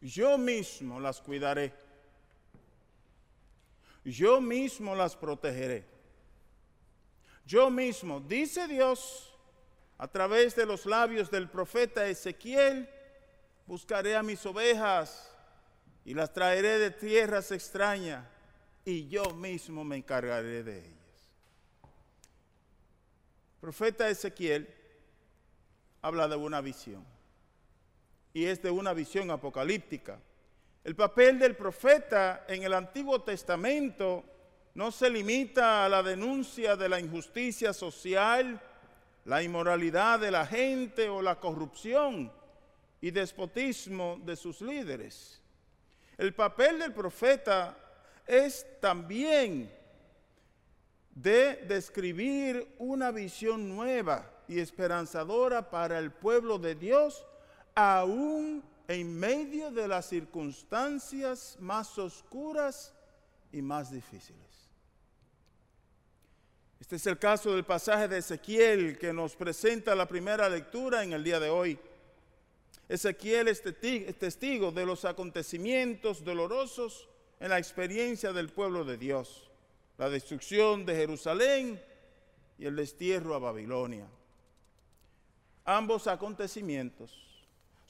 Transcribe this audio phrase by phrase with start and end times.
[0.00, 1.72] yo mismo las cuidaré.
[4.04, 5.84] Yo mismo las protegeré.
[7.44, 9.34] Yo mismo, dice Dios,
[9.98, 12.88] a través de los labios del profeta Ezequiel,
[13.66, 15.30] buscaré a mis ovejas
[16.04, 18.24] y las traeré de tierras extrañas
[18.84, 20.94] y yo mismo me encargaré de ellas.
[23.60, 24.72] profeta Ezequiel
[26.00, 27.04] habla de una visión
[28.32, 30.18] y es de una visión apocalíptica.
[30.82, 34.24] El papel del profeta en el Antiguo Testamento
[34.74, 38.60] no se limita a la denuncia de la injusticia social,
[39.24, 42.32] la inmoralidad de la gente o la corrupción
[43.00, 45.42] y despotismo de sus líderes.
[46.16, 47.76] El papel del profeta
[48.26, 49.70] es también
[51.10, 57.26] de describir una visión nueva y esperanzadora para el pueblo de Dios
[57.74, 62.92] aún en medio de las circunstancias más oscuras
[63.52, 64.40] y más difíciles.
[66.80, 71.12] Este es el caso del pasaje de Ezequiel que nos presenta la primera lectura en
[71.12, 71.78] el día de hoy.
[72.88, 79.48] Ezequiel es testigo de los acontecimientos dolorosos en la experiencia del pueblo de Dios,
[79.98, 81.80] la destrucción de Jerusalén
[82.58, 84.08] y el destierro a Babilonia.
[85.64, 87.29] Ambos acontecimientos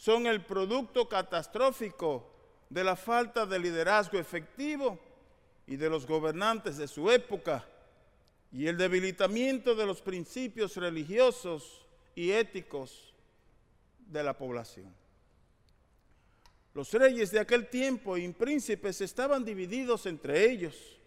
[0.00, 2.26] son el producto catastrófico
[2.70, 4.98] de la falta de liderazgo efectivo
[5.66, 7.68] y de los gobernantes de su época
[8.50, 13.14] y el debilitamiento de los principios religiosos y éticos
[13.98, 14.90] de la población.
[16.72, 20.98] Los reyes de aquel tiempo y príncipes estaban divididos entre ellos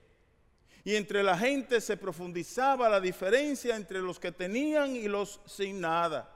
[0.83, 5.81] y entre la gente se profundizaba la diferencia entre los que tenían y los sin
[5.81, 6.32] nada.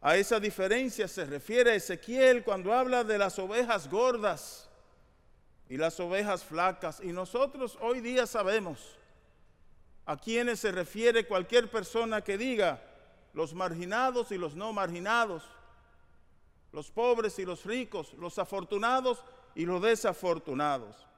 [0.00, 4.68] A esa diferencia se refiere Ezequiel cuando habla de las ovejas gordas
[5.68, 7.00] y las ovejas flacas.
[7.02, 8.96] Y nosotros hoy día sabemos
[10.06, 12.80] a quienes se refiere cualquier persona que diga
[13.34, 15.42] los marginados y los no marginados,
[16.72, 19.24] los pobres y los ricos, los afortunados
[19.56, 21.08] y los desafortunados.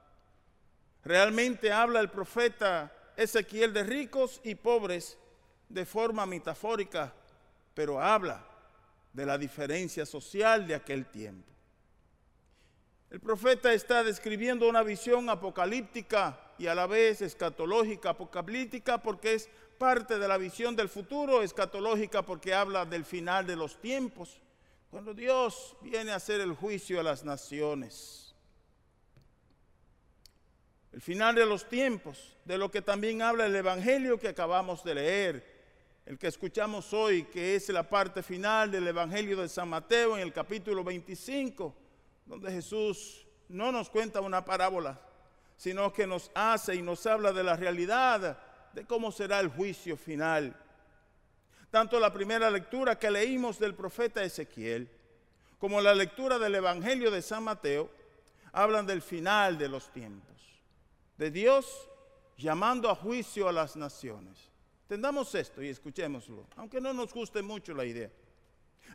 [1.04, 5.18] Realmente habla el profeta Ezequiel de ricos y pobres
[5.68, 7.12] de forma metafórica,
[7.74, 8.49] pero habla
[9.12, 11.50] de la diferencia social de aquel tiempo.
[13.10, 19.48] El profeta está describiendo una visión apocalíptica y a la vez escatológica, apocalíptica porque es
[19.78, 24.40] parte de la visión del futuro, escatológica porque habla del final de los tiempos,
[24.90, 28.34] cuando Dios viene a hacer el juicio a las naciones.
[30.92, 34.94] El final de los tiempos, de lo que también habla el Evangelio que acabamos de
[34.94, 35.59] leer,
[36.06, 40.22] el que escuchamos hoy, que es la parte final del Evangelio de San Mateo en
[40.22, 41.74] el capítulo 25,
[42.26, 45.00] donde Jesús no nos cuenta una parábola,
[45.56, 48.38] sino que nos hace y nos habla de la realidad
[48.72, 50.56] de cómo será el juicio final.
[51.70, 54.90] Tanto la primera lectura que leímos del profeta Ezequiel,
[55.58, 57.90] como la lectura del Evangelio de San Mateo,
[58.52, 60.34] hablan del final de los tiempos,
[61.16, 61.88] de Dios
[62.36, 64.50] llamando a juicio a las naciones.
[64.90, 68.10] Entendamos esto y escuchémoslo, aunque no nos guste mucho la idea.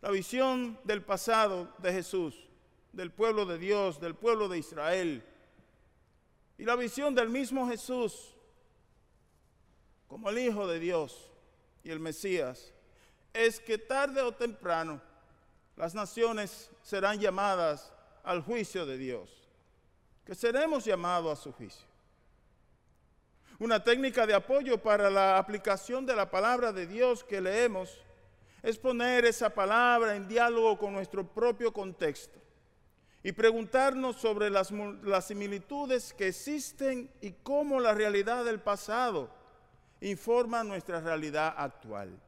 [0.01, 2.35] La visión del pasado de Jesús,
[2.91, 5.23] del pueblo de Dios, del pueblo de Israel,
[6.57, 8.35] y la visión del mismo Jesús
[10.09, 11.31] como el Hijo de Dios
[11.81, 12.73] y el Mesías,
[13.31, 15.01] es que tarde o temprano
[15.77, 19.29] las naciones serán llamadas al juicio de Dios,
[20.25, 21.94] que seremos llamados a su juicio.
[23.57, 28.01] Una técnica de apoyo para la aplicación de la palabra de Dios que leemos
[28.61, 32.37] es poner esa palabra en diálogo con nuestro propio contexto
[33.23, 34.73] y preguntarnos sobre las,
[35.25, 39.29] similitudes que existen y cómo la realidad del pasado
[40.01, 42.19] informa nuestra realidad actual.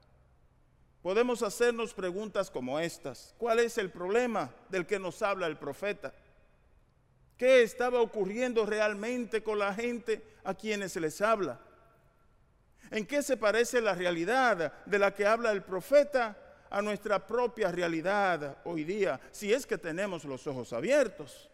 [1.01, 3.35] Podemos hacernos preguntas como estas.
[3.37, 6.13] ¿Cuál es el problema del que nos habla el profeta?
[7.37, 11.59] ¿Qué estaba ocurriendo realmente con la gente a quienes se les habla?
[12.89, 16.37] ¿En qué se parece la realidad de la que habla el profeta
[16.69, 19.19] a nuestra propia realidad hoy día?
[19.31, 21.49] Si es que tenemos los ojos abiertos,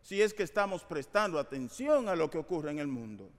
[0.00, 3.30] si es que estamos prestando atención a lo que ocurre en el mundo.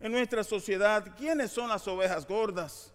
[0.00, 2.92] En nuestra sociedad, ¿quiénes son las ovejas gordas?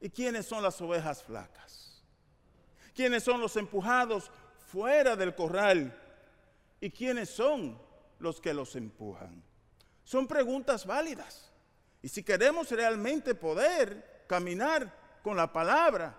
[0.00, 2.02] ¿Y quiénes son las ovejas flacas?
[2.94, 4.30] ¿Quiénes son los empujados
[4.70, 5.96] fuera del corral
[6.80, 7.80] y quiénes son
[8.18, 9.42] los que los empujan.
[10.04, 11.50] Son preguntas válidas.
[12.02, 16.16] Y si queremos realmente poder caminar con la palabra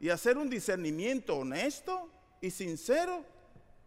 [0.00, 2.10] y hacer un discernimiento honesto,
[2.40, 3.22] y sincero,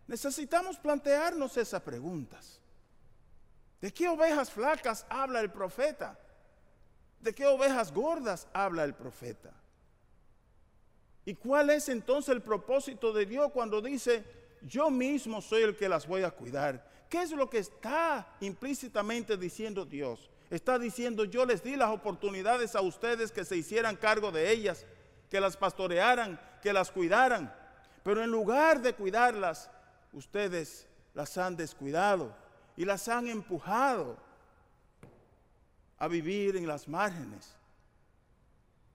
[0.07, 2.59] necesitamos plantearnos esas preguntas.
[3.81, 6.18] ¿De qué ovejas flacas habla el profeta?
[7.19, 9.51] ¿De qué ovejas gordas habla el profeta?
[11.25, 14.24] ¿Y cuál es entonces el propósito de Dios cuando dice,
[14.62, 16.86] yo mismo soy el que las voy a cuidar?
[17.10, 20.30] ¿Qué es lo que está implícitamente diciendo Dios?
[20.50, 24.86] Está diciendo, yo les di las oportunidades a ustedes que se hicieran cargo de ellas,
[25.30, 27.54] que las pastorearan, que las cuidaran.
[28.04, 29.69] Pero en lugar de cuidarlas,
[30.12, 32.36] ustedes las han descuidado
[32.76, 34.18] y las han empujado
[36.00, 37.56] a vivir en las márgenes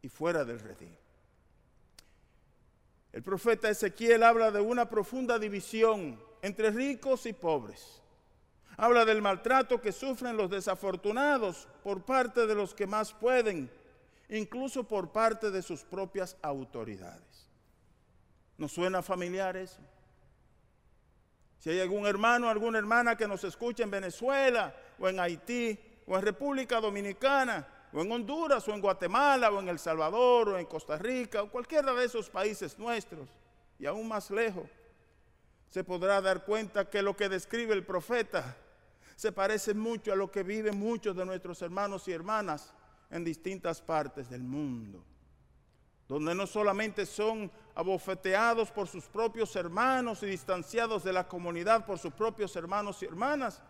[0.03, 0.98] y fuera del redil.
[3.13, 8.03] El profeta Ezequiel habla de una profunda división entre ricos y pobres.
[8.77, 13.71] Habla del maltrato que sufren los desafortunados por parte de los que más pueden,
[14.29, 17.49] incluso por parte de sus propias autoridades.
[18.57, 19.81] ¿Nos suena familiar eso?
[21.59, 26.17] Si hay algún hermano alguna hermana que nos escuche en Venezuela o en Haití o
[26.17, 30.67] en República Dominicana o en Honduras o en Guatemala o en El Salvador o en
[30.67, 33.29] Costa Rica o cualquiera de esos países nuestros
[33.79, 34.69] y aún más lejos,
[35.71, 38.57] se podrá dar cuenta que lo que describe el profeta
[39.15, 42.73] se parece mucho a lo que viven muchos de nuestros hermanos y hermanas
[43.11, 45.05] en distintas partes del mundo,
[46.07, 51.99] donde no solamente son abofeteados por sus propios hermanos y distanciados de la comunidad por
[51.99, 53.63] sus propios hermanos y hermanas,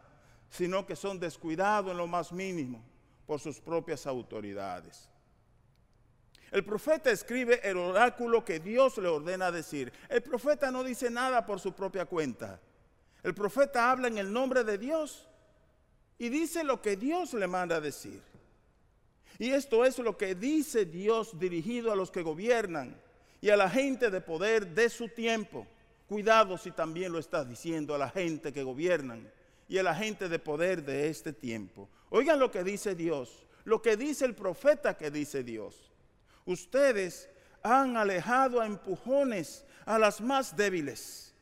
[0.51, 2.83] sino que son descuidados en lo más mínimo
[3.29, 5.07] por sus propias autoridades.
[6.51, 9.93] El profeta escribe el oráculo que Dios le ordena decir.
[10.09, 12.59] El profeta no dice nada por su propia cuenta.
[13.23, 15.29] El profeta habla en el nombre de Dios
[16.17, 18.23] y dice lo que Dios le manda decir.
[19.39, 22.99] Y esto es lo que dice Dios dirigido a los que gobiernan
[23.43, 25.67] y a la gente de poder de su tiempo.
[26.09, 29.31] Cuidado si también lo estás diciendo a la gente que gobiernan
[29.69, 31.91] y a la gente de poder de este tiempo.
[32.11, 35.93] Oigan lo que dice Dios, lo que dice el profeta que dice Dios.
[36.47, 37.29] Ustedes
[37.63, 41.35] han alejado a empujones a las más débiles,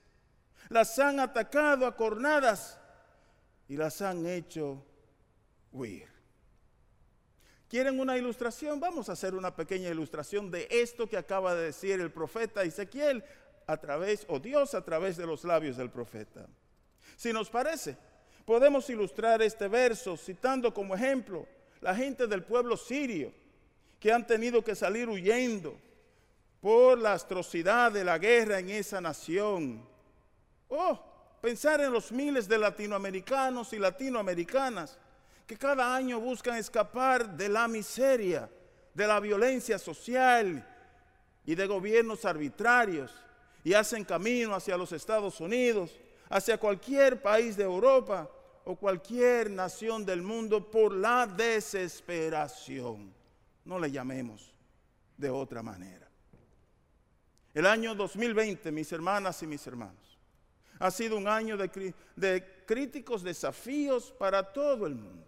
[0.69, 2.79] las han atacado a cornadas
[3.69, 4.85] y las han hecho
[5.73, 6.09] huir.
[7.69, 8.79] ¿Quieren una ilustración?
[8.79, 13.25] Vamos a hacer una pequeña ilustración de esto que acaba de decir el profeta Ezequiel
[13.67, 16.47] a través, o Dios a través de los labios del profeta.
[17.17, 17.97] Si nos parece,
[18.47, 21.47] podemos ilustrar este verso citando como ejemplo
[21.83, 23.31] la gente del pueblo sirio
[24.01, 25.77] que han tenido que salir huyendo
[26.63, 29.87] por la atrocidad de la guerra en esa nación.
[30.69, 30.99] Oh,
[31.41, 34.99] Pensar en los miles de latinoamericanos y latinoamericanas
[35.47, 38.51] que cada año buscan escapar de la miseria,
[38.95, 40.67] de la violencia social
[41.45, 43.13] y de gobiernos arbitrarios
[43.63, 45.93] y hacen camino hacia los Estados Unidos,
[46.29, 48.29] hacia cualquier país de Europa
[48.69, 53.15] o cualquier nación del mundo por la desesperación.
[53.65, 54.53] No le llamemos
[55.17, 56.09] de otra manera.
[57.55, 60.19] El año 2020, mis hermanas y mis hermanos,
[60.81, 65.25] ha sido un año de, críticos desafíos para todo el mundo,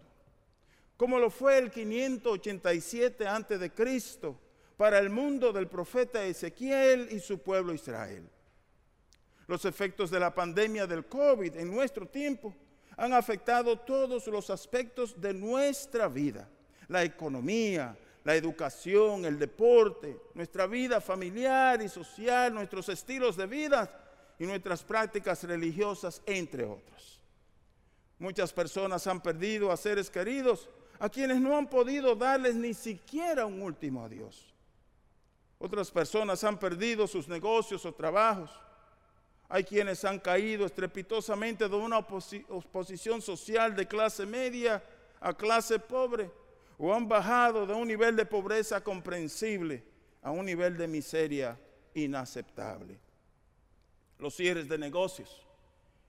[0.97, 4.37] como lo fue el 587 antes de Cristo
[4.75, 8.29] para el mundo del profeta Ezequiel y su pueblo Israel.
[9.47, 12.53] Los efectos de la pandemia del COVID en nuestro tiempo
[12.99, 16.49] han afectado todos los aspectos de nuestra vida,
[16.89, 23.89] la economía, la educación, el deporte, nuestra vida familiar y social, nuestros estilos de vida
[24.37, 27.21] y nuestras prácticas religiosas, entre otros.
[28.17, 33.45] Muchas personas han perdido a seres queridos a quienes no han podido darles ni siquiera
[33.45, 34.53] un último adiós.
[35.57, 38.51] Otras personas han perdido sus negocios o trabajos.
[39.51, 44.83] Hay quienes han caído estrepitosamente de una oposición social de clase media
[45.19, 46.29] a clase pobre
[46.77, 49.83] o han bajado de un nivel de pobreza comprensible
[50.21, 51.59] a un nivel de miseria
[51.95, 52.99] inaceptable.
[54.19, 55.41] Los cierres de negocios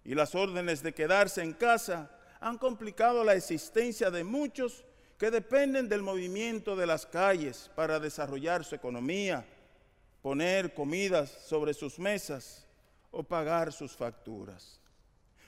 [0.05, 4.85] y las órdenes de quedarse en casa han complicado la existencia de muchos
[5.17, 9.47] que dependen del movimiento de las calles para desarrollar su economía,
[10.21, 12.67] poner comidas sobre sus mesas
[13.11, 14.81] o pagar sus facturas.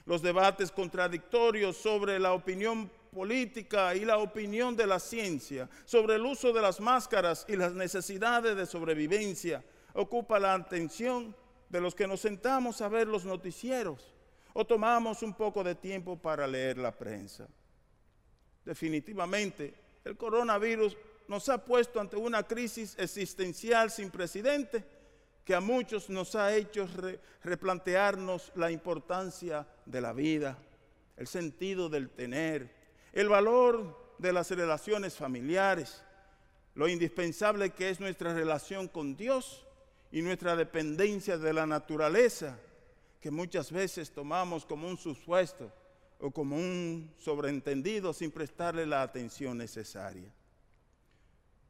[0.04, 6.23] Los debates contradictorios sobre la opinión política y la opinión de la ciencia, sobre el
[6.23, 9.62] uso de las máscaras y las necesidades de sobrevivencia,
[9.95, 11.37] ocupa la atención
[11.69, 14.12] de los que nos sentamos a ver los noticieros
[14.54, 17.49] o tomamos un poco de tiempo para leer la prensa.
[18.64, 20.97] Definitivamente, el coronavirus
[21.28, 24.85] nos ha puesto ante una crisis existencial sin precedente
[25.44, 26.88] que a muchos nos ha hecho
[27.42, 30.58] replantearnos la importancia de la vida,
[31.16, 32.70] el sentido del tener,
[33.12, 36.02] el valor de las relaciones familiares,
[36.75, 39.66] lo indispensable que es nuestra relación con Dios
[40.11, 42.58] y nuestra dependencia de la naturaleza,
[43.20, 45.72] que muchas veces tomamos como un supuesto
[46.20, 50.32] o como un sobreentendido sin prestarle la atención necesaria.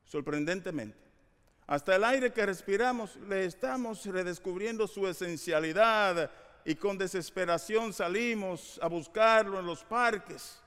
[0.04, 1.11] Sorprendentemente,
[1.66, 6.30] hasta el aire que respiramos le estamos redescubriendo su esencialidad
[6.64, 10.60] y con desesperación salimos a buscarlo en los parques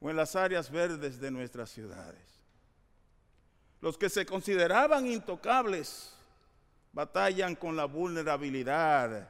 [0.00, 2.40] o en las áreas verdes de nuestras ciudades.
[3.80, 6.14] Los que se consideraban intocables
[6.92, 9.28] batallan con la vulnerabilidad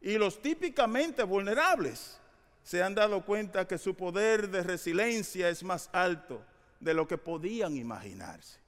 [0.00, 2.18] y los típicamente vulnerables
[2.62, 6.42] se han dado cuenta que su poder de resiliencia es más alto
[6.80, 8.63] de lo que podían imaginarse.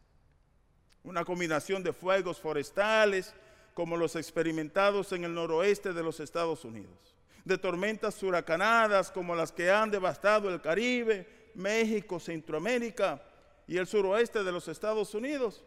[1.06, 3.32] Una combinación de fuegos forestales
[3.74, 9.52] como los experimentados en el noroeste de los Estados Unidos, de tormentas huracanadas como las
[9.52, 13.22] que han devastado el Caribe, México, Centroamérica
[13.68, 15.62] y el suroeste de los Estados Unidos,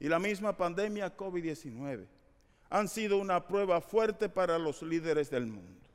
[0.00, 2.06] y la misma pandemia COVID-19
[2.70, 5.86] han sido una prueba fuerte para los líderes del mundo.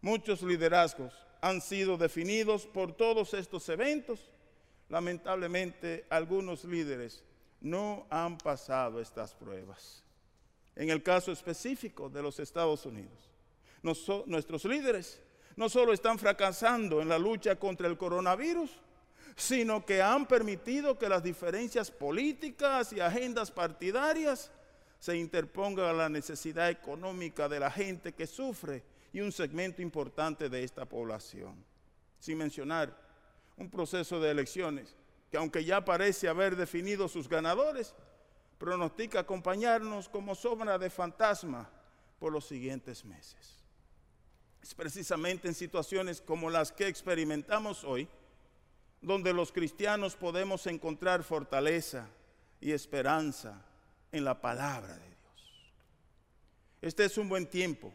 [0.00, 4.30] Muchos liderazgos han sido definidos por todos estos eventos.
[4.88, 7.22] Lamentablemente, algunos líderes
[7.66, 10.02] no han pasado estas pruebas.
[10.74, 13.30] En el caso específico de los Estados Unidos,
[13.82, 15.20] nuestros líderes
[15.56, 18.70] no solo están fracasando en la lucha contra el coronavirus,
[19.34, 24.50] sino que han permitido que las diferencias políticas y agendas partidarias
[24.98, 28.82] se interpongan a la necesidad económica de la gente que sufre
[29.12, 31.64] y un segmento importante de esta población.
[32.18, 32.96] Sin mencionar
[33.56, 34.94] un proceso de elecciones
[35.30, 37.94] que aunque ya parece haber definido sus ganadores,
[38.58, 41.70] pronostica acompañarnos como sombra de fantasma
[42.18, 43.62] por los siguientes meses.
[44.62, 48.08] Es precisamente en situaciones como las que experimentamos hoy,
[49.00, 52.08] donde los cristianos podemos encontrar fortaleza
[52.60, 53.62] y esperanza
[54.10, 55.16] en la palabra de Dios.
[56.80, 57.92] Este es un buen tiempo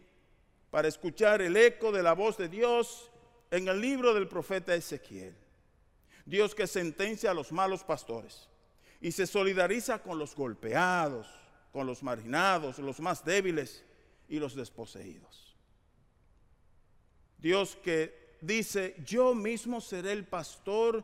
[0.69, 3.11] para escuchar el eco de la voz de Dios
[3.49, 5.35] en el libro del profeta Ezequiel.
[6.25, 8.49] Dios que sentencia a los malos pastores
[8.99, 11.27] y se solidariza con los golpeados,
[11.71, 13.83] con los marginados, los más débiles
[14.27, 15.55] y los desposeídos.
[17.37, 21.03] Dios que dice, yo mismo seré el pastor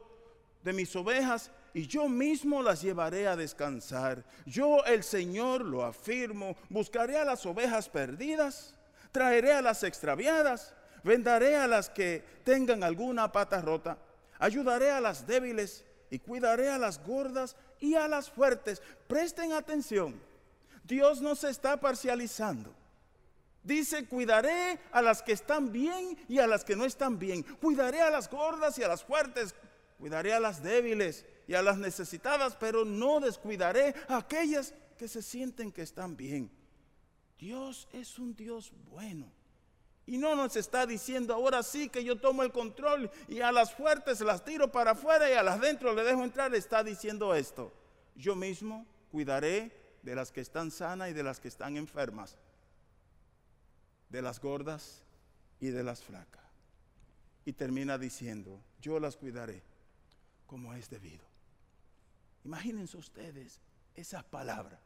[0.64, 4.24] de mis ovejas y yo mismo las llevaré a descansar.
[4.46, 8.78] Yo el Señor lo afirmo, buscaré a las ovejas perdidas
[9.12, 13.98] traeré a las extraviadas, vendaré a las que tengan alguna pata rota,
[14.40, 18.82] ayudaré a las débiles y cuidaré a las gordas y a las fuertes.
[19.08, 20.20] Presten atención,
[20.84, 22.74] Dios no se está parcializando.
[23.64, 27.44] Dice, cuidaré a las que están bien y a las que no están bien.
[27.44, 29.54] Cuidaré a las gordas y a las fuertes.
[30.00, 35.22] Cuidaré a las débiles y a las necesitadas, pero no descuidaré a aquellas que se
[35.22, 36.50] sienten que están bien.
[37.38, 39.32] Dios es un Dios bueno.
[40.08, 43.76] Y no nos está diciendo ahora sí que yo tomo el control y a las
[43.76, 46.56] fuertes las tiro para afuera y a las dentro le dejo entrar.
[46.56, 47.74] Está diciendo esto.
[48.16, 49.70] Yo mismo cuidaré
[50.02, 52.38] de las que están sanas y de las que están enfermas.
[54.08, 55.04] De las gordas
[55.60, 56.46] y de las flacas.
[57.44, 59.62] Y termina diciendo, yo las cuidaré
[60.46, 61.26] como es debido.
[62.46, 63.60] Imagínense ustedes
[63.94, 64.80] esa palabra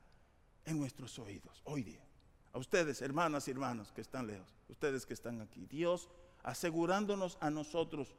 [0.65, 2.10] en nuestros oídos hoy día
[2.53, 6.09] a ustedes, hermanas y hermanos que están lejos, ustedes que están aquí, Dios
[6.43, 8.15] asegurándonos a nosotros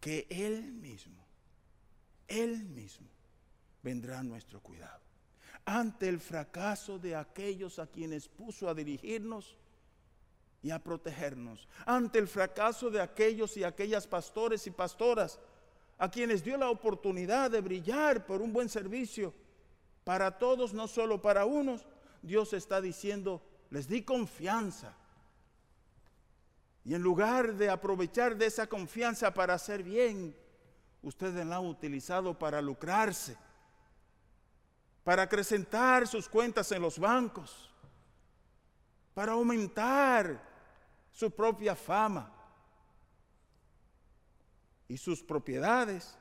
[0.00, 1.24] que Él mismo,
[2.26, 3.08] Él mismo
[3.82, 5.00] vendrá a nuestro cuidado.
[5.64, 9.56] Ante el fracaso de aquellos a quienes puso a dirigirnos
[10.62, 15.38] y a protegernos, ante el fracaso de aquellos y aquellas pastores y pastoras
[15.98, 19.34] a quienes dio la oportunidad de brillar por un buen servicio
[20.04, 21.86] para todos, no solo para unos,
[22.22, 24.94] Dios está diciendo, les di confianza.
[26.84, 30.34] Y en lugar de aprovechar de esa confianza para hacer bien,
[31.02, 33.36] ustedes la han utilizado para lucrarse,
[35.04, 37.70] para acrecentar sus cuentas en los bancos,
[39.14, 40.40] para aumentar
[41.12, 42.32] su propia fama
[44.86, 46.16] y sus propiedades,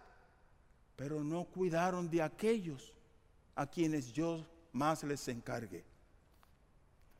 [0.96, 2.94] pero no cuidaron de aquellos
[3.56, 4.46] a quienes yo
[4.78, 5.84] más les encargue.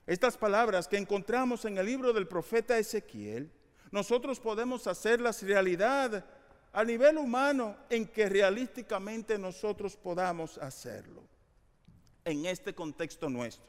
[0.06, 3.52] Estas palabras que encontramos en el libro del profeta Ezequiel,
[3.92, 6.26] nosotros podemos hacerlas realidad
[6.72, 11.24] a nivel humano en que realísticamente nosotros podamos hacerlo.
[12.24, 13.68] En este contexto nuestro,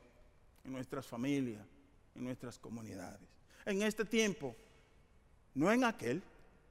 [0.65, 1.67] en nuestras familias,
[2.15, 3.27] en nuestras comunidades.
[3.65, 4.55] En este tiempo,
[5.55, 6.23] no en aquel,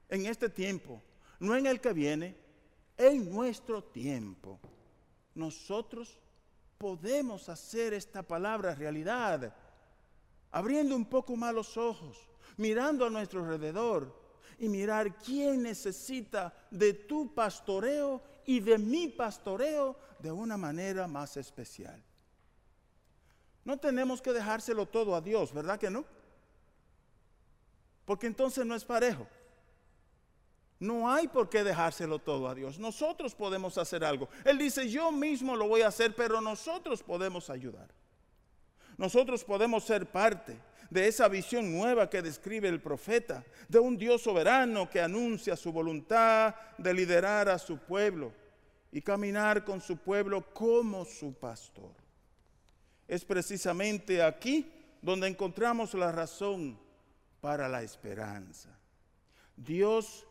[0.10, 1.02] en este tiempo,
[1.40, 2.36] no en el que viene,
[2.98, 4.60] en nuestro tiempo.
[5.36, 6.20] Nosotros
[6.78, 9.54] podemos hacer esta palabra realidad,
[10.52, 14.16] abriendo un poco más los ojos, mirando a nuestro alrededor
[14.60, 21.38] y mirar quién necesita de tu pastoreo y de mi pastoreo de una manera más
[21.38, 22.02] especial.
[23.66, 26.06] No tenemos que dejárselo todo a Dios, ¿verdad que no?
[28.06, 29.28] Porque entonces no es parejo.
[30.80, 32.78] No hay por qué dejárselo todo a Dios.
[32.78, 34.30] Nosotros podemos hacer algo.
[34.46, 37.88] Él dice, yo mismo lo voy a hacer, pero nosotros podemos ayudar.
[38.98, 40.58] Nosotros podemos ser parte
[40.90, 45.72] de esa visión nueva que describe el profeta, de un Dios soberano que anuncia su
[45.72, 48.32] voluntad de liderar a su pueblo
[48.92, 51.92] y caminar con su pueblo como su pastor.
[53.08, 56.80] Es precisamente aquí donde encontramos la razón
[57.42, 58.70] para la esperanza.
[59.56, 60.26] Dios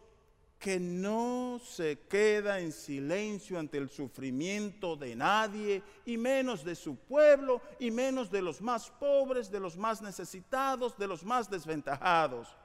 [0.58, 6.96] que no se queda en silencio ante el sufrimiento de nadie, y menos de su
[6.96, 12.56] pueblo, y menos de los más pobres, de los más necesitados, de los más desventajados.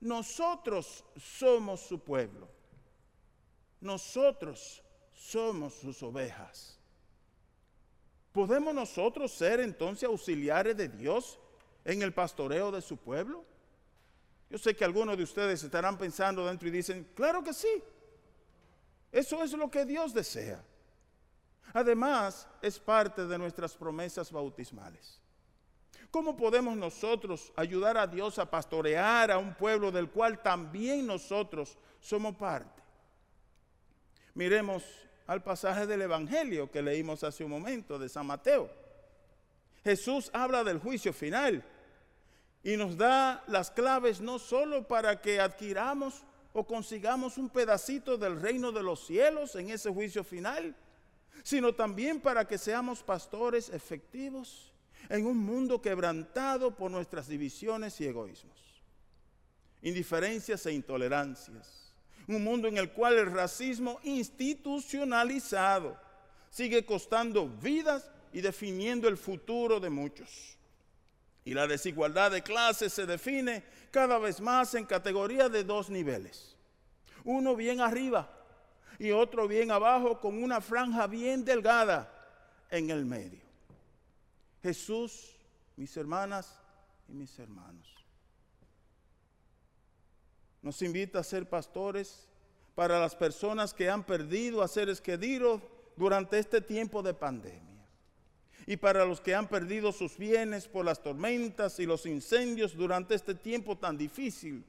[0.00, 2.48] Nosotros somos su pueblo.
[3.80, 4.82] Nosotros
[5.12, 6.78] somos sus ovejas.
[8.32, 11.38] ¿Podemos nosotros ser entonces auxiliares de Dios
[11.84, 13.44] en el pastoreo de su pueblo?
[14.50, 17.82] Yo sé que algunos de ustedes estarán pensando dentro y dicen, claro que sí.
[19.12, 20.62] Eso es lo que Dios desea.
[21.72, 25.20] Además, es parte de nuestras promesas bautismales.
[26.10, 31.78] ¿Cómo podemos nosotros ayudar a Dios a pastorear a un pueblo del cual también nosotros
[32.00, 32.82] somos parte?
[34.34, 34.82] Miremos
[35.28, 38.68] al pasaje del Evangelio que leímos hace un momento de San Mateo.
[39.84, 41.64] Jesús habla del juicio final
[42.62, 48.40] y nos da las claves no solo para que adquiramos o consigamos un pedacito del
[48.40, 50.74] reino de los cielos en ese juicio final,
[51.42, 54.72] sino también para que seamos pastores efectivos
[55.08, 58.58] en un mundo quebrantado por nuestras divisiones y egoísmos,
[59.82, 61.94] indiferencias e intolerancias.
[62.28, 65.96] Un mundo en el cual el racismo institucionalizado
[66.50, 70.59] sigue costando vidas y definiendo el futuro de muchos.
[71.44, 76.56] Y la desigualdad de clases se define cada vez más en categorías de dos niveles.
[77.24, 78.30] Uno bien arriba
[78.98, 82.12] y otro bien abajo con una franja bien delgada
[82.70, 83.40] en el medio.
[84.62, 85.36] Jesús,
[85.76, 86.60] mis hermanas
[87.08, 87.94] y mis hermanos,
[90.60, 92.28] nos invita a ser pastores
[92.74, 95.62] para las personas que han perdido a seres queridos
[95.96, 97.69] durante este tiempo de pandemia
[98.66, 103.14] y para los que han perdido sus bienes por las tormentas y los incendios durante
[103.14, 104.64] este tiempo tan difícil,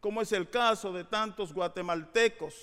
[0.00, 2.54] como es el caso de tantos guatemaltecos,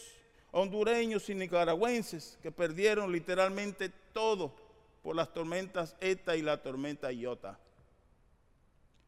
[0.52, 4.54] hondureños y nicaragüenses que perdieron literalmente todo
[5.02, 7.60] por las tormentas ETA y la tormenta Iota.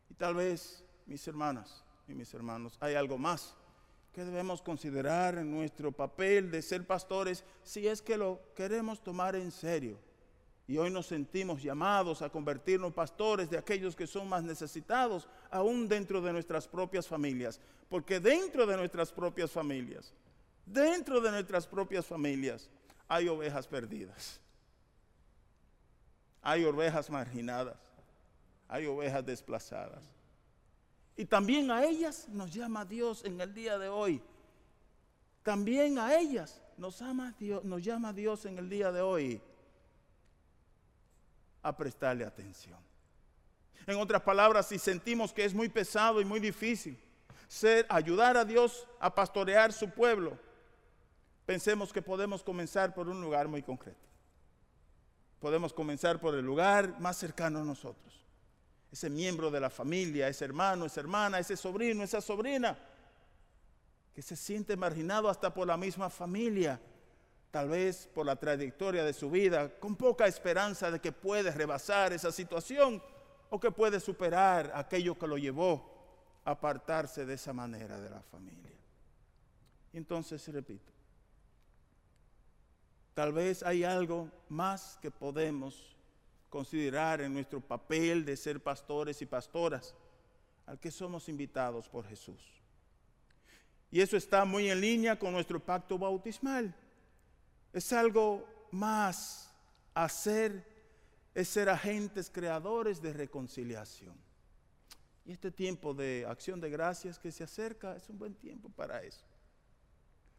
[0.09, 3.55] Y tal vez, mis hermanas y mis hermanos, hay algo más
[4.11, 9.35] que debemos considerar en nuestro papel de ser pastores si es que lo queremos tomar
[9.35, 9.99] en serio
[10.67, 15.87] y hoy nos sentimos llamados a convertirnos pastores de aquellos que son más necesitados, aún
[15.87, 17.59] dentro de nuestras propias familias.
[17.87, 20.11] Porque dentro de nuestras propias familias,
[20.65, 22.67] dentro de nuestras propias familias,
[23.07, 24.39] hay ovejas perdidas.
[26.41, 27.77] Hay ovejas marginadas.
[28.67, 30.03] Hay ovejas desplazadas.
[31.15, 34.19] Y también a ellas nos llama Dios en el día de hoy.
[35.43, 39.39] También a ellas nos, ama Dios, nos llama Dios en el día de hoy
[41.65, 42.77] a prestarle atención.
[43.87, 46.97] En otras palabras, si sentimos que es muy pesado y muy difícil
[47.47, 50.37] ser, ayudar a Dios a pastorear su pueblo,
[51.45, 53.99] pensemos que podemos comenzar por un lugar muy concreto.
[55.39, 58.23] Podemos comenzar por el lugar más cercano a nosotros.
[58.91, 62.77] Ese miembro de la familia, ese hermano, esa hermana, ese sobrino, esa sobrina,
[64.13, 66.79] que se siente marginado hasta por la misma familia
[67.55, 72.11] tal vez por la trayectoria de su vida, con poca esperanza de que puede rebasar
[72.11, 73.01] esa situación
[73.49, 75.89] o que puede superar aquello que lo llevó
[76.43, 78.73] a apartarse de esa manera de la familia.
[79.93, 80.91] Entonces repito,
[83.13, 85.95] tal vez hay algo más que podemos
[86.49, 89.95] considerar en nuestro papel de ser pastores y pastoras
[90.65, 92.61] al que somos invitados por Jesús.
[93.91, 96.75] Y eso está muy en línea con nuestro pacto bautismal
[97.75, 99.53] es algo más
[99.93, 100.75] hacer
[101.33, 104.15] es ser agentes creadores de reconciliación.
[105.25, 109.03] Y este tiempo de acción de gracias que se acerca es un buen tiempo para
[109.03, 109.25] eso.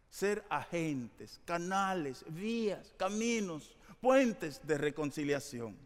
[0.09, 5.77] Ser agentes, canales, vías, caminos, puentes de reconciliación.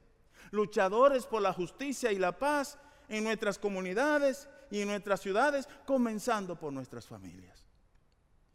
[0.53, 6.55] Luchadores por la justicia y la paz en nuestras comunidades y en nuestras ciudades, comenzando
[6.55, 7.69] por nuestras familias.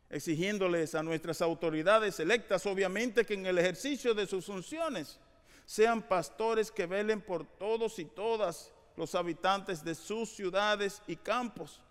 [0.09, 5.19] Exigiéndoles a nuestras autoridades electas, obviamente, que en el ejercicio de sus funciones
[5.65, 11.81] sean pastores que velen por todos y todas los habitantes de sus ciudades y campos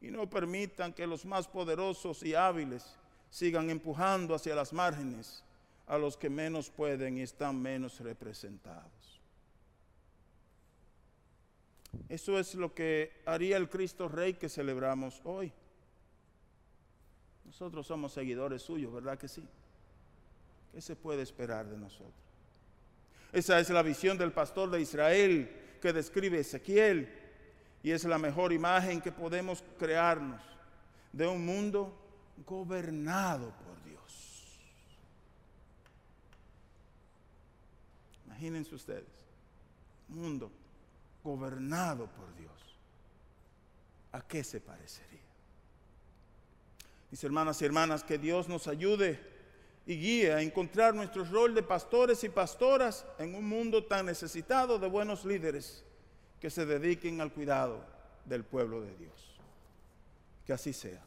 [0.00, 2.84] y no permitan que los más poderosos y hábiles
[3.30, 5.44] sigan empujando hacia las márgenes
[5.86, 9.20] a los que menos pueden y están menos representados.
[12.08, 15.52] Eso es lo que haría el Cristo Rey que celebramos hoy.
[17.52, 19.46] Nosotros somos seguidores suyos, ¿verdad que sí?
[20.72, 22.14] ¿Qué se puede esperar de nosotros?
[23.30, 27.12] Esa es la visión del pastor de Israel que describe Ezequiel
[27.82, 30.40] y es la mejor imagen que podemos crearnos
[31.12, 31.94] de un mundo
[32.46, 34.72] gobernado por Dios.
[38.24, 39.26] Imagínense ustedes,
[40.08, 40.50] mundo
[41.22, 42.78] gobernado por Dios.
[44.12, 45.31] ¿A qué se parecería?
[47.12, 49.20] Mis hermanas y hermanas, que Dios nos ayude
[49.84, 54.78] y guíe a encontrar nuestro rol de pastores y pastoras en un mundo tan necesitado
[54.78, 55.84] de buenos líderes
[56.40, 57.84] que se dediquen al cuidado
[58.24, 59.36] del pueblo de Dios.
[60.46, 61.04] Que así sea.